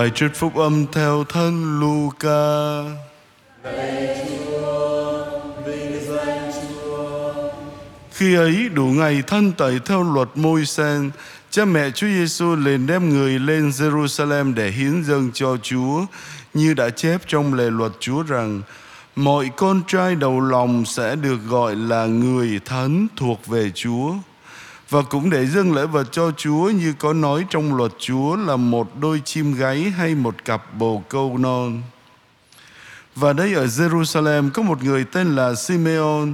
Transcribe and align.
Bài 0.00 0.10
trích 0.14 0.34
phúc 0.34 0.56
âm 0.56 0.86
theo 0.92 1.24
thân 1.28 1.80
Luca. 1.80 2.82
Khi 8.12 8.34
ấy 8.34 8.68
đủ 8.68 8.84
ngày 8.84 9.22
thân 9.26 9.52
tẩy 9.52 9.78
theo 9.84 10.02
luật 10.02 10.28
môi 10.34 10.66
sen, 10.66 11.10
cha 11.50 11.64
mẹ 11.64 11.90
Chúa 11.90 12.06
Giêsu 12.06 12.56
liền 12.56 12.86
đem 12.86 13.10
người 13.10 13.38
lên 13.38 13.68
Jerusalem 13.68 14.54
để 14.54 14.70
hiến 14.70 15.04
dâng 15.04 15.30
cho 15.34 15.56
Chúa, 15.62 16.04
như 16.54 16.74
đã 16.74 16.90
chép 16.90 17.20
trong 17.26 17.54
lề 17.54 17.70
luật 17.70 17.92
Chúa 18.00 18.22
rằng 18.22 18.62
mọi 19.16 19.50
con 19.56 19.82
trai 19.86 20.14
đầu 20.14 20.40
lòng 20.40 20.84
sẽ 20.84 21.16
được 21.16 21.38
gọi 21.48 21.76
là 21.76 22.06
người 22.06 22.60
thánh 22.64 23.06
thuộc 23.16 23.46
về 23.46 23.70
Chúa. 23.74 24.12
Và 24.90 25.02
cũng 25.02 25.30
để 25.30 25.46
dâng 25.46 25.72
lễ 25.74 25.86
vật 25.86 26.08
cho 26.12 26.30
Chúa 26.36 26.70
như 26.70 26.94
có 26.98 27.12
nói 27.12 27.46
trong 27.50 27.76
luật 27.76 27.92
Chúa 27.98 28.36
là 28.36 28.56
một 28.56 28.90
đôi 29.00 29.22
chim 29.24 29.54
gáy 29.54 29.82
hay 29.82 30.14
một 30.14 30.44
cặp 30.44 30.74
bồ 30.74 31.02
câu 31.08 31.38
non. 31.38 31.82
Và 33.16 33.32
đây 33.32 33.54
ở 33.54 33.66
Jerusalem 33.66 34.50
có 34.50 34.62
một 34.62 34.82
người 34.82 35.04
tên 35.04 35.36
là 35.36 35.54
Simeon, 35.54 36.26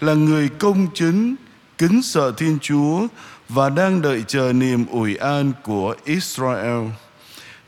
là 0.00 0.14
người 0.14 0.48
công 0.48 0.86
chính, 0.94 1.34
kính 1.78 2.02
sợ 2.02 2.32
Thiên 2.36 2.58
Chúa 2.62 3.06
và 3.48 3.70
đang 3.70 4.02
đợi 4.02 4.24
chờ 4.26 4.52
niềm 4.52 4.86
ủi 4.86 5.16
an 5.16 5.52
của 5.62 5.94
Israel. 6.04 6.86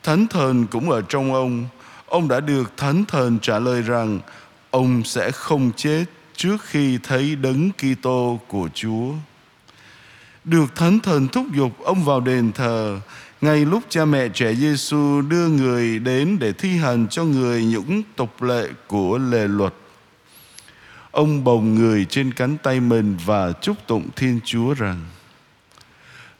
Thánh 0.03 0.27
thần 0.27 0.67
cũng 0.67 0.91
ở 0.91 1.03
trong 1.03 1.35
ông. 1.35 1.67
Ông 2.07 2.29
đã 2.29 2.41
được 2.41 2.77
thánh 2.77 3.05
thần 3.05 3.39
trả 3.43 3.59
lời 3.59 3.83
rằng 3.83 4.21
ông 4.71 5.05
sẽ 5.05 5.31
không 5.31 5.71
chết 5.77 6.05
trước 6.37 6.57
khi 6.63 6.99
thấy 7.03 7.37
đấng 7.37 7.71
Kitô 7.71 8.41
của 8.49 8.69
Chúa. 8.75 9.13
Được 10.45 10.77
thánh 10.77 11.01
thần 11.01 11.29
thúc 11.29 11.47
giục 11.55 11.73
ông 11.85 12.05
vào 12.05 12.21
đền 12.21 12.53
thờ, 12.53 13.01
ngay 13.41 13.65
lúc 13.65 13.83
cha 13.89 14.05
mẹ 14.05 14.29
trẻ 14.29 14.55
Giêsu 14.55 15.21
đưa 15.21 15.49
người 15.49 15.99
đến 15.99 16.39
để 16.39 16.53
thi 16.53 16.77
hành 16.77 17.09
cho 17.09 17.25
người 17.25 17.65
những 17.65 18.03
tục 18.17 18.43
lệ 18.43 18.69
của 18.87 19.19
lề 19.19 19.49
luật. 19.49 19.75
Ông 21.11 21.45
bồng 21.45 21.75
người 21.75 22.05
trên 22.05 22.33
cánh 22.33 22.57
tay 22.63 22.81
mình 22.81 23.17
và 23.27 23.53
chúc 23.53 23.77
tụng 23.87 24.09
Thiên 24.17 24.41
Chúa 24.45 24.75
rằng 24.75 25.05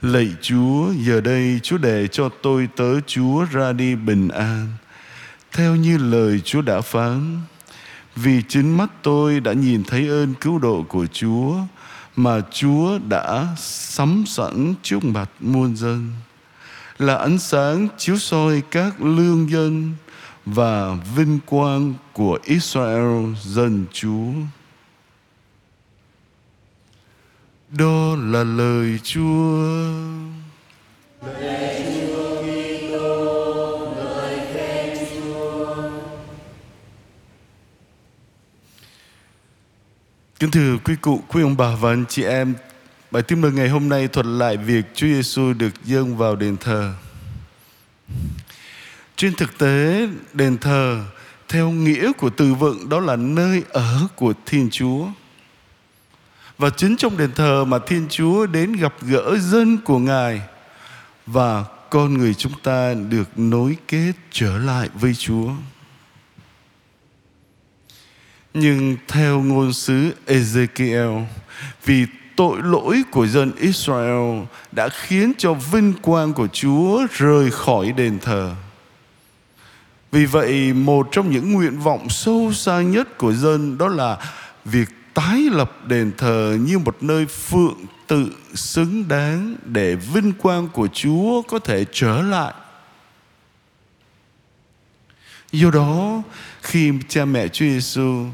Lạy 0.03 0.29
Chúa, 0.43 0.93
giờ 0.99 1.21
đây 1.21 1.61
Chúa 1.63 1.79
để 1.79 2.09
cho 2.09 2.29
tôi 2.43 2.69
tớ 2.77 3.01
Chúa 3.01 3.45
ra 3.53 3.73
đi 3.73 3.95
bình 3.95 4.29
an, 4.29 4.67
theo 5.53 5.77
như 5.77 5.99
lời 5.99 6.41
Chúa 6.45 6.63
đã 6.63 6.81
phán. 6.81 7.39
Vì 8.17 8.43
chính 8.49 8.77
mắt 8.77 8.91
tôi 9.03 9.41
đã 9.41 9.53
nhìn 9.53 9.85
thấy 9.85 10.09
ơn 10.09 10.35
cứu 10.35 10.59
độ 10.59 10.85
của 10.89 11.07
Chúa 11.07 11.55
mà 12.17 12.41
Chúa 12.51 12.99
đã 13.09 13.47
sắm 13.59 14.25
sẵn 14.27 14.75
trước 14.83 15.05
mặt 15.05 15.31
muôn 15.41 15.77
dân 15.77 16.13
là 16.99 17.17
ánh 17.17 17.39
sáng 17.39 17.89
chiếu 17.99 18.17
soi 18.19 18.63
các 18.71 19.01
lương 19.01 19.51
dân 19.51 19.93
và 20.47 20.95
vinh 21.15 21.39
quang 21.47 21.95
của 22.13 22.39
Israel 22.45 23.35
dân 23.43 23.87
Chúa. 23.93 24.33
Đó 27.71 28.17
là 28.17 28.45
lời 28.45 29.01
Chúa. 29.03 29.65
Kính 40.41 40.51
thưa 40.51 40.77
quý 40.85 40.97
cụ, 41.01 41.23
quý 41.29 41.43
ông 41.43 41.57
bà 41.57 41.75
và 41.75 41.91
anh 41.91 42.05
chị 42.09 42.23
em, 42.23 42.55
bài 43.11 43.23
tin 43.23 43.41
mừng 43.41 43.55
ngày 43.55 43.69
hôm 43.69 43.89
nay 43.89 44.09
thuật 44.09 44.27
lại 44.27 44.57
việc 44.57 44.85
Chúa 44.95 45.07
Giêsu 45.07 45.53
được 45.53 45.85
dâng 45.85 46.17
vào 46.17 46.37
đền 46.37 46.57
thờ. 46.57 46.95
Trên 49.17 49.35
thực 49.35 49.59
tế, 49.59 50.09
đền 50.33 50.59
thờ 50.59 51.05
theo 51.49 51.71
nghĩa 51.71 52.13
của 52.13 52.31
từ 52.31 52.55
vựng 52.55 52.89
đó 52.89 53.01
là 53.01 53.17
nơi 53.17 53.63
ở 53.71 54.09
của 54.17 54.33
Thiên 54.47 54.69
Chúa. 54.71 55.07
Và 56.59 56.71
chính 56.71 56.97
trong 56.97 57.17
đền 57.17 57.33
thờ 57.33 57.65
mà 57.65 57.79
Thiên 57.87 58.07
Chúa 58.11 58.47
đến 58.47 58.73
gặp 58.73 58.95
gỡ 59.01 59.39
dân 59.39 59.79
của 59.85 59.99
Ngài 59.99 60.43
và 61.27 61.65
con 61.91 62.19
người 62.19 62.35
chúng 62.35 62.55
ta 62.63 62.95
được 62.95 63.39
nối 63.39 63.77
kết 63.89 64.13
trở 64.31 64.59
lại 64.59 64.89
với 64.95 65.15
Chúa. 65.15 65.51
Nhưng 68.55 68.97
theo 69.09 69.41
ngôn 69.41 69.73
sứ 69.73 70.15
Ezekiel, 70.27 71.25
vì 71.85 72.07
tội 72.37 72.59
lỗi 72.63 73.03
của 73.11 73.27
dân 73.27 73.53
Israel 73.57 74.43
đã 74.73 74.89
khiến 74.89 75.33
cho 75.39 75.55
vinh 75.55 75.93
quang 76.03 76.33
của 76.33 76.49
Chúa 76.53 77.07
rời 77.19 77.51
khỏi 77.51 77.93
đền 77.93 78.19
thờ. 78.19 78.55
Vì 80.13 80.27
vậy, 80.27 80.73
một 80.73 81.09
trong 81.13 81.31
những 81.31 81.53
nguyện 81.53 81.79
vọng 81.79 82.09
sâu 82.09 82.53
xa 82.53 82.81
nhất 82.83 83.19
của 83.19 83.33
dân 83.33 83.79
đó 83.79 83.89
là 83.89 84.19
việc 84.65 84.89
tái 85.15 85.41
lập 85.53 85.87
đền 85.87 86.13
thờ 86.19 86.57
như 86.61 86.79
một 86.79 86.97
nơi 87.01 87.27
phượng 87.27 87.79
tự 88.07 88.33
xứng 88.55 89.09
đáng 89.09 89.57
để 89.65 89.95
vinh 89.95 90.33
quang 90.33 90.69
của 90.69 90.89
Chúa 90.93 91.43
có 91.43 91.59
thể 91.59 91.85
trở 91.93 92.23
lại. 92.23 92.55
Do 95.53 95.71
đó, 95.71 96.23
khi 96.63 96.93
cha 97.09 97.25
mẹ 97.25 97.49
Chúa 97.49 97.67
Giêsu 97.67 98.27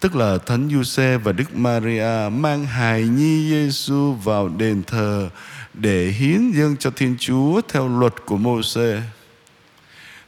tức 0.00 0.16
là 0.16 0.38
Thánh 0.46 0.68
Giuse 0.72 1.18
và 1.18 1.32
Đức 1.32 1.56
Maria 1.56 2.28
mang 2.32 2.66
hài 2.66 3.02
nhi 3.02 3.50
Giêsu 3.50 4.12
vào 4.12 4.48
đền 4.48 4.82
thờ 4.82 5.30
để 5.74 6.06
hiến 6.06 6.50
dâng 6.50 6.76
cho 6.76 6.90
Thiên 6.90 7.16
Chúa 7.18 7.60
theo 7.68 7.88
luật 7.88 8.14
của 8.26 8.36
Môse. 8.36 9.02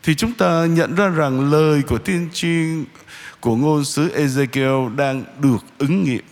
Thì 0.03 0.15
chúng 0.15 0.33
ta 0.33 0.67
nhận 0.67 0.95
ra 0.95 1.09
rằng 1.09 1.53
lời 1.53 1.83
của 1.83 1.99
tiên 1.99 2.29
tri 2.33 2.65
của 3.41 3.57
ngôn 3.57 3.85
sứ 3.85 4.27
Ezekiel 4.27 4.97
đang 4.97 5.25
được 5.41 5.65
ứng 5.79 6.05
nghiệm. 6.05 6.25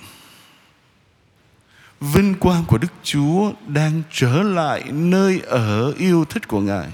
Vinh 2.01 2.35
quang 2.35 2.65
của 2.65 2.79
Đức 2.79 2.93
Chúa 3.03 3.53
đang 3.67 4.03
trở 4.13 4.43
lại 4.43 4.85
nơi 4.93 5.41
ở 5.47 5.93
yêu 5.99 6.25
thích 6.25 6.49
của 6.49 6.61
Ngài. 6.61 6.89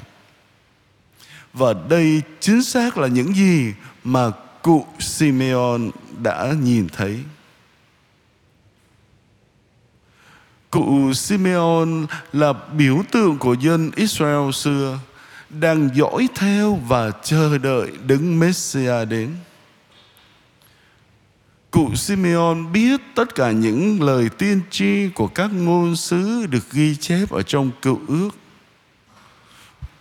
Và 1.52 1.74
đây 1.88 2.22
chính 2.40 2.62
xác 2.62 2.98
là 2.98 3.08
những 3.08 3.34
gì 3.34 3.72
mà 4.04 4.30
cụ 4.62 4.86
Simeon 4.98 5.80
đã 6.22 6.54
nhìn 6.62 6.88
thấy. 6.88 7.20
Cụ 10.70 11.12
Simeon 11.12 12.06
là 12.32 12.52
biểu 12.72 13.02
tượng 13.10 13.38
của 13.38 13.54
dân 13.54 13.90
Israel 13.96 14.50
xưa, 14.52 14.98
đang 15.50 15.88
dõi 15.94 16.28
theo 16.34 16.74
và 16.74 17.10
chờ 17.22 17.58
đợi 17.58 17.90
đứng 18.06 18.38
Messiah 18.38 19.08
đến. 19.08 19.36
Cụ 21.70 21.94
Simeon 21.94 22.72
biết 22.72 23.00
tất 23.14 23.34
cả 23.34 23.50
những 23.50 24.02
lời 24.02 24.28
tiên 24.38 24.60
tri 24.70 25.08
của 25.08 25.26
các 25.26 25.50
ngôn 25.52 25.96
sứ 25.96 26.46
được 26.46 26.72
ghi 26.72 26.96
chép 26.96 27.30
ở 27.30 27.42
trong 27.42 27.70
cựu 27.82 28.00
ước. 28.08 28.30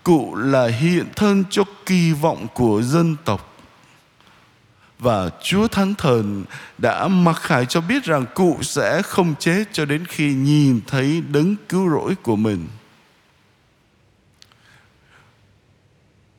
Cụ 0.04 0.36
là 0.36 0.68
hiện 0.68 1.06
thân 1.16 1.44
cho 1.50 1.64
kỳ 1.86 2.14
vọng 2.14 2.48
của 2.54 2.82
dân 2.82 3.16
tộc 3.26 3.49
và 5.00 5.30
Chúa 5.42 5.68
Thánh 5.68 5.96
Thần 5.96 6.44
đã 6.78 7.08
mặc 7.08 7.36
khải 7.42 7.66
cho 7.66 7.82
biết 7.82 8.04
rằng 8.04 8.26
cụ 8.36 8.58
sẽ 8.62 9.02
không 9.02 9.36
chết 9.40 9.64
cho 9.72 9.86
đến 9.86 10.06
khi 10.06 10.34
nhìn 10.34 10.82
thấy 10.88 11.24
đấng 11.32 11.56
cứu 11.70 11.90
rỗi 11.90 12.16
của 12.16 12.36
mình. 12.36 12.68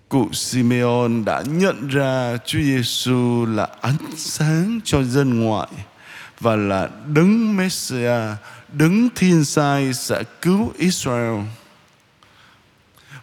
Cụ 0.08 0.32
Simeon 0.32 1.24
đã 1.24 1.42
nhận 1.46 1.88
ra 1.88 2.36
Chúa 2.46 2.60
Giêsu 2.60 3.46
là 3.46 3.68
ánh 3.80 4.16
sáng 4.16 4.80
cho 4.84 5.02
dân 5.02 5.40
ngoại 5.40 5.68
và 6.40 6.56
là 6.56 6.88
đấng 7.06 7.56
Messiah, 7.56 8.36
đấng 8.72 9.08
thiên 9.14 9.44
sai 9.44 9.94
sẽ 9.94 10.22
cứu 10.40 10.72
Israel. 10.78 11.40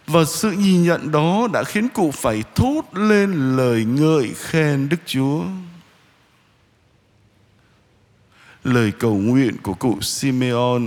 Và 0.08 0.24
sự 0.24 0.50
nhìn 0.50 0.82
nhận 0.82 1.10
đó 1.12 1.48
đã 1.52 1.64
khiến 1.64 1.88
cụ 1.88 2.10
phải 2.10 2.44
thốt 2.54 2.82
lên 2.92 3.56
lời 3.56 3.84
ngợi 3.84 4.34
khen 4.36 4.88
Đức 4.88 4.96
Chúa. 5.06 5.42
Lời 8.64 8.92
cầu 8.98 9.14
nguyện 9.14 9.56
của 9.62 9.74
cụ 9.74 10.00
Simeon 10.00 10.80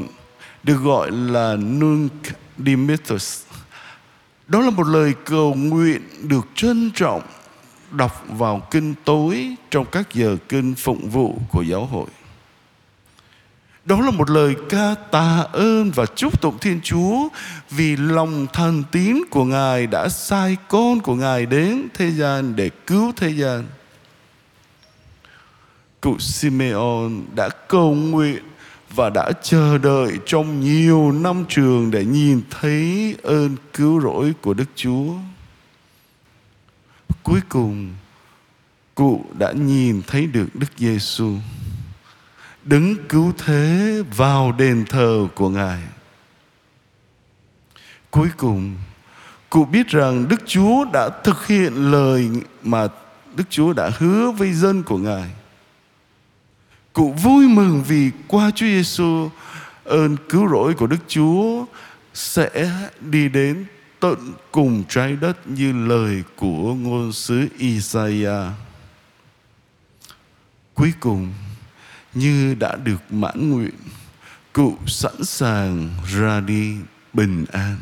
được 0.63 0.77
gọi 0.83 1.11
là 1.11 1.55
Nunc 1.55 2.11
Dimittus. 2.57 3.43
Đó 4.47 4.59
là 4.59 4.69
một 4.69 4.87
lời 4.87 5.13
cầu 5.25 5.53
nguyện 5.53 6.01
được 6.21 6.47
trân 6.55 6.91
trọng, 6.95 7.21
đọc 7.91 8.25
vào 8.29 8.67
kinh 8.71 8.93
tối 9.05 9.55
trong 9.71 9.85
các 9.91 10.13
giờ 10.13 10.37
kinh 10.49 10.75
phụng 10.75 11.09
vụ 11.09 11.37
của 11.49 11.61
giáo 11.61 11.85
hội. 11.85 12.07
Đó 13.85 14.01
là 14.01 14.11
một 14.11 14.29
lời 14.29 14.55
ca 14.69 14.95
tạ 15.11 15.45
ơn 15.51 15.91
và 15.91 16.05
chúc 16.05 16.41
tụng 16.41 16.57
Thiên 16.61 16.79
Chúa 16.83 17.27
vì 17.69 17.95
lòng 17.95 18.47
thần 18.53 18.83
tín 18.91 19.17
của 19.29 19.45
Ngài 19.45 19.87
đã 19.87 20.09
sai 20.09 20.57
con 20.67 20.99
của 20.99 21.15
Ngài 21.15 21.45
đến 21.45 21.87
thế 21.93 22.11
gian 22.11 22.55
để 22.55 22.69
cứu 22.87 23.11
thế 23.17 23.29
gian. 23.29 23.63
Cụ 26.01 26.19
Simeon 26.19 27.09
đã 27.35 27.49
cầu 27.49 27.93
nguyện 27.95 28.43
và 28.95 29.09
đã 29.09 29.31
chờ 29.43 29.77
đợi 29.77 30.17
trong 30.25 30.61
nhiều 30.61 31.11
năm 31.11 31.45
trường 31.49 31.91
để 31.91 32.05
nhìn 32.05 32.41
thấy 32.49 33.15
ơn 33.23 33.55
cứu 33.73 34.01
rỗi 34.01 34.33
của 34.41 34.53
Đức 34.53 34.69
Chúa. 34.75 35.13
cuối 37.23 37.39
cùng, 37.49 37.95
cụ 38.95 39.25
đã 39.39 39.51
nhìn 39.51 40.01
thấy 40.07 40.27
được 40.27 40.47
Đức 40.53 40.67
Giêsu 40.77 41.35
đứng 42.63 42.95
cứu 43.09 43.33
thế 43.37 44.03
vào 44.15 44.51
đền 44.51 44.85
thờ 44.89 45.27
của 45.35 45.49
Ngài. 45.49 45.79
Cuối 48.11 48.29
cùng, 48.37 48.75
cụ 49.49 49.65
biết 49.65 49.87
rằng 49.87 50.27
Đức 50.27 50.41
Chúa 50.45 50.85
đã 50.93 51.09
thực 51.23 51.47
hiện 51.47 51.91
lời 51.91 52.29
mà 52.63 52.87
Đức 53.35 53.43
Chúa 53.49 53.73
đã 53.73 53.91
hứa 53.97 54.31
với 54.31 54.53
dân 54.53 54.83
của 54.83 54.97
Ngài. 54.97 55.29
Cụ 56.93 57.11
vui 57.11 57.47
mừng 57.47 57.83
vì 57.87 58.11
qua 58.27 58.51
Chúa 58.55 58.65
Giêsu 58.65 59.29
ơn 59.83 60.17
cứu 60.29 60.47
rỗi 60.49 60.73
của 60.73 60.87
Đức 60.87 60.97
Chúa 61.07 61.65
sẽ 62.13 62.71
đi 62.99 63.29
đến 63.29 63.65
tận 63.99 64.33
cùng 64.51 64.83
trái 64.89 65.15
đất 65.21 65.47
như 65.47 65.87
lời 65.87 66.23
của 66.35 66.73
ngôn 66.73 67.13
sứ 67.13 67.47
Isaiah. 67.57 68.51
Cuối 70.73 70.93
cùng, 70.99 71.33
như 72.13 72.55
đã 72.59 72.75
được 72.75 73.01
mãn 73.09 73.49
nguyện, 73.49 73.75
cụ 74.53 74.77
sẵn 74.87 75.23
sàng 75.23 75.89
ra 76.07 76.39
đi 76.39 76.75
bình 77.13 77.45
an. 77.51 77.77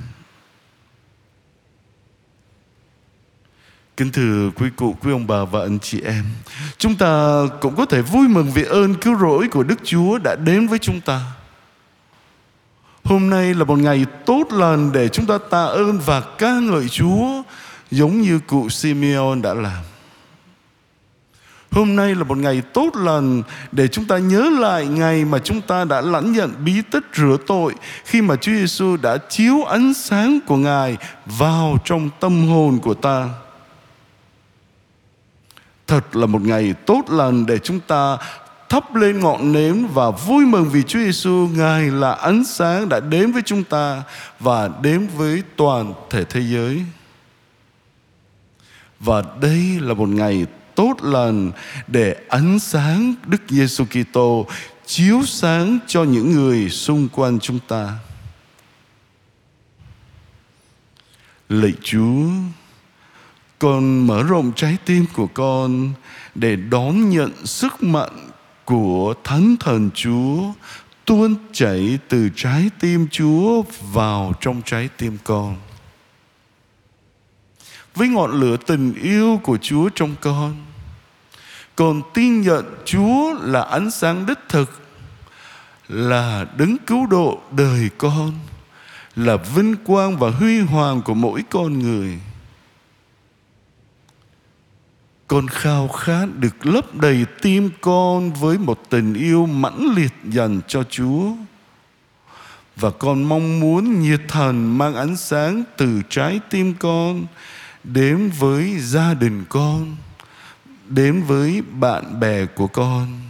Kính 4.00 4.12
thưa 4.12 4.50
quý 4.56 4.70
cụ, 4.76 4.96
quý 5.02 5.12
ông 5.12 5.28
bà 5.28 5.44
và 5.44 5.62
anh 5.62 5.80
chị 5.80 6.02
em 6.02 6.26
Chúng 6.78 6.96
ta 6.96 7.42
cũng 7.62 7.76
có 7.76 7.86
thể 7.86 8.02
vui 8.02 8.28
mừng 8.28 8.52
vì 8.52 8.64
ơn 8.64 8.96
cứu 8.96 9.18
rỗi 9.20 9.48
của 9.48 9.64
Đức 9.64 9.80
Chúa 9.84 10.18
đã 10.18 10.36
đến 10.36 10.68
với 10.68 10.80
chúng 10.80 11.02
ta 11.02 11.22
Hôm 13.04 13.30
nay 13.30 13.54
là 13.54 13.64
một 13.64 13.80
ngày 13.80 14.06
tốt 14.26 14.48
lành 14.52 14.92
để 14.92 15.10
chúng 15.10 15.26
ta 15.26 15.38
tạ 15.50 15.64
ơn 15.64 16.00
và 16.00 16.22
ca 16.22 16.60
ngợi 16.60 16.90
Chúa 16.90 17.44
Giống 17.92 18.22
như 18.22 18.40
cụ 18.40 18.70
Simeon 18.70 19.36
đã 19.42 19.54
làm 19.54 19.84
Hôm 21.72 21.96
nay 21.96 22.16
là 22.16 22.24
một 22.24 22.38
ngày 22.38 22.62
tốt 22.62 22.96
lành 22.96 23.44
để 23.72 23.88
chúng 23.88 24.06
ta 24.06 24.18
nhớ 24.18 24.50
lại 24.60 24.86
ngày 24.88 25.26
mà 25.26 25.40
chúng 25.40 25.62
ta 25.62 25.86
đã 25.86 26.02
lãnh 26.02 26.32
nhận 26.32 26.54
bí 26.66 26.82
tích 26.92 27.04
rửa 27.14 27.38
tội 27.48 27.76
khi 28.06 28.22
mà 28.22 28.36
Chúa 28.36 28.52
Giêsu 28.52 28.98
đã 28.98 29.18
chiếu 29.18 29.64
ánh 29.64 29.94
sáng 29.94 30.40
của 30.48 30.58
Ngài 30.58 30.98
vào 31.26 31.78
trong 31.86 32.10
tâm 32.20 32.48
hồn 32.48 32.80
của 32.80 32.94
ta. 32.94 33.30
Thật 35.88 36.16
là 36.16 36.26
một 36.26 36.42
ngày 36.42 36.74
tốt 36.86 37.02
lành 37.10 37.46
để 37.46 37.58
chúng 37.58 37.80
ta 37.80 38.18
thắp 38.70 38.96
lên 38.96 39.20
ngọn 39.20 39.52
nến 39.52 39.88
và 39.94 40.12
vui 40.12 40.46
mừng 40.46 40.70
vì 40.70 40.84
Chúa 40.84 41.00
Giêsu 41.00 41.50
Ngài 41.56 41.82
là 41.82 42.12
ánh 42.12 42.46
sáng 42.46 42.90
đã 42.90 43.00
đến 43.00 43.32
với 43.32 43.42
chúng 43.46 43.64
ta 43.64 44.04
và 44.40 44.70
đến 44.82 45.08
với 45.18 45.44
toàn 45.56 45.94
thể 46.10 46.24
thế 46.24 46.42
giới. 46.42 46.84
Và 49.00 49.24
đây 49.42 49.80
là 49.82 49.94
một 49.94 50.10
ngày 50.10 50.46
tốt 50.80 50.96
lành 51.02 51.52
để 51.88 52.16
ánh 52.30 52.60
sáng 52.60 53.16
Đức 53.26 53.42
Giêsu 53.50 53.86
Kitô 53.86 54.48
chiếu 54.86 55.22
sáng 55.26 55.80
cho 55.88 56.04
những 56.04 56.32
người 56.32 56.70
xung 56.70 57.08
quanh 57.10 57.40
chúng 57.40 57.60
ta. 57.68 57.94
Lạy 61.50 61.74
Chúa, 61.84 62.30
con 63.60 64.08
mở 64.08 64.24
rộng 64.24 64.52
trái 64.56 64.78
tim 64.86 65.06
của 65.16 65.28
con 65.28 65.92
để 66.36 66.56
đón 66.56 67.10
nhận 67.10 67.46
sức 67.46 67.84
mạnh 67.84 68.30
của 68.66 69.14
Thánh 69.24 69.56
Thần 69.60 69.90
Chúa 69.94 70.44
tuôn 71.06 71.36
chảy 71.52 72.00
từ 72.10 72.30
trái 72.36 72.70
tim 72.80 73.08
Chúa 73.12 73.64
vào 73.92 74.34
trong 74.42 74.62
trái 74.66 74.90
tim 74.98 75.18
con. 75.24 75.56
Với 78.00 78.08
ngọn 78.08 78.40
lửa 78.40 78.58
tình 78.58 78.94
yêu 78.94 79.40
của 79.44 79.58
Chúa 79.62 79.90
trong 79.90 80.16
con, 80.22 80.56
còn 81.76 82.02
tin 82.14 82.42
nhận 82.42 82.66
Chúa 82.86 83.34
là 83.42 83.62
ánh 83.62 83.92
sáng 83.92 84.26
đích 84.26 84.40
thực, 84.50 84.82
là 85.88 86.46
đấng 86.58 86.78
cứu 86.88 87.08
độ 87.08 87.42
đời 87.52 87.90
con, 87.98 88.32
là 89.16 89.38
vinh 89.38 89.76
quang 89.76 90.18
và 90.18 90.30
huy 90.30 90.60
hoàng 90.60 91.02
của 91.02 91.14
mỗi 91.14 91.44
con 91.50 91.80
người 91.80 92.20
con 95.28 95.48
khao 95.48 95.88
khát 95.88 96.26
được 96.40 96.66
lấp 96.66 96.96
đầy 96.96 97.26
tim 97.42 97.70
con 97.82 98.34
với 98.34 98.58
một 98.58 98.90
tình 98.90 99.14
yêu 99.14 99.46
mãnh 99.46 99.94
liệt 99.96 100.14
dành 100.24 100.62
cho 100.68 100.84
Chúa. 100.84 101.32
Và 102.76 102.90
con 102.90 103.24
mong 103.24 103.60
muốn 103.60 104.00
nhiệt 104.00 104.22
thần 104.28 104.78
mang 104.78 104.96
ánh 104.96 105.18
sáng 105.18 105.64
từ 105.78 106.02
trái 106.10 106.40
tim 106.50 106.74
con 106.80 107.26
đến 107.84 108.30
với 108.40 108.80
gia 108.80 109.14
đình 109.14 109.46
con, 109.50 109.96
đến 110.88 111.24
với 111.24 111.62
bạn 111.62 112.20
bè 112.20 112.46
của 112.46 112.68
con, 112.68 113.22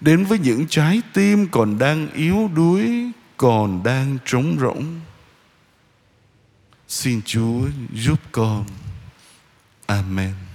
đến 0.00 0.24
với 0.24 0.38
những 0.38 0.66
trái 0.68 1.02
tim 1.12 1.48
còn 1.48 1.78
đang 1.78 2.12
yếu 2.12 2.50
đuối, 2.54 3.10
còn 3.36 3.82
đang 3.82 4.18
trống 4.24 4.56
rỗng. 4.60 5.00
Xin 6.88 7.20
Chúa 7.24 7.60
giúp 7.94 8.20
con. 8.32 8.64
Amen. 9.86 10.51